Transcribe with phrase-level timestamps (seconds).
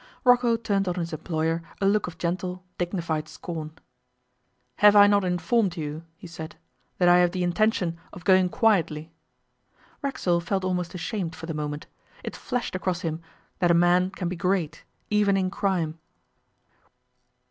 [0.23, 3.73] Rocco turned on his employer a look of gentle, dignified scorn.
[4.77, 6.55] 'Have I not informed you,' he said,
[6.97, 9.11] 'that I have the intention of going quietly?'
[10.01, 11.85] Racksole felt almost ashamed for the moment.
[12.23, 13.21] It flashed across him
[13.59, 15.99] that a man can be great, even in crime.